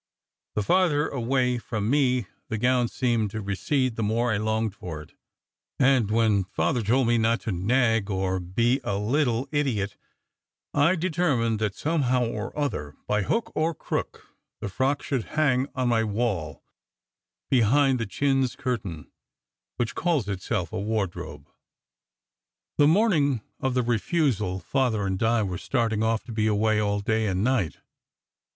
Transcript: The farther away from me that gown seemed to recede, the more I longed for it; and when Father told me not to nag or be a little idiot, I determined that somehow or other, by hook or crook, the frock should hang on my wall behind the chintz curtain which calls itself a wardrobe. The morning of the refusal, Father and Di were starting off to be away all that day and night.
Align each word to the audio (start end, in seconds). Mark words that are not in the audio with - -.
The 0.55 0.63
farther 0.63 1.07
away 1.09 1.59
from 1.59 1.87
me 1.87 2.25
that 2.49 2.57
gown 2.57 2.87
seemed 2.87 3.29
to 3.29 3.39
recede, 3.43 3.97
the 3.97 4.01
more 4.01 4.33
I 4.33 4.37
longed 4.37 4.73
for 4.73 4.99
it; 5.03 5.13
and 5.77 6.09
when 6.09 6.45
Father 6.45 6.81
told 6.81 7.07
me 7.07 7.19
not 7.19 7.41
to 7.41 7.51
nag 7.51 8.09
or 8.09 8.39
be 8.39 8.81
a 8.83 8.97
little 8.97 9.47
idiot, 9.51 9.97
I 10.73 10.95
determined 10.95 11.59
that 11.59 11.75
somehow 11.75 12.25
or 12.25 12.57
other, 12.57 12.95
by 13.05 13.21
hook 13.21 13.51
or 13.53 13.75
crook, 13.75 14.25
the 14.59 14.69
frock 14.69 15.03
should 15.03 15.25
hang 15.37 15.67
on 15.75 15.89
my 15.89 16.03
wall 16.03 16.63
behind 17.51 17.99
the 17.99 18.07
chintz 18.07 18.55
curtain 18.55 19.11
which 19.75 19.93
calls 19.93 20.27
itself 20.27 20.73
a 20.73 20.79
wardrobe. 20.79 21.47
The 22.79 22.87
morning 22.87 23.41
of 23.59 23.75
the 23.75 23.83
refusal, 23.83 24.59
Father 24.61 25.05
and 25.05 25.19
Di 25.19 25.43
were 25.43 25.59
starting 25.59 26.01
off 26.01 26.23
to 26.23 26.31
be 26.31 26.47
away 26.47 26.79
all 26.79 26.97
that 26.97 27.05
day 27.05 27.27
and 27.27 27.43
night. 27.43 27.77